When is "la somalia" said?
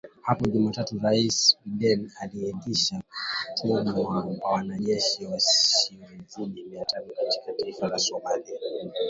7.87-8.59